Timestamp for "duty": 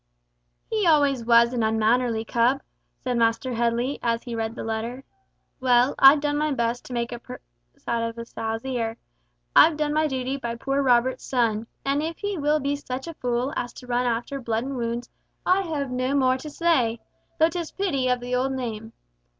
10.07-10.37